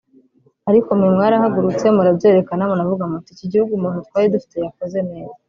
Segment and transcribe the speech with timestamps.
[0.69, 5.37] Ariko mwe mwarahagurutse murabyerekana muravuga muti iki gihugu umuntu twari dufite yakoze neza